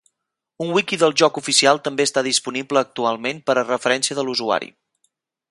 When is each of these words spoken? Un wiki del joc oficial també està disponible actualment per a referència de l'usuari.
Un 0.63 0.69
wiki 0.77 0.97
del 1.03 1.13
joc 1.21 1.37
oficial 1.41 1.81
també 1.89 2.07
està 2.09 2.23
disponible 2.29 2.83
actualment 2.83 3.43
per 3.51 3.57
a 3.57 3.67
referència 3.69 4.19
de 4.21 4.27
l'usuari. 4.31 4.73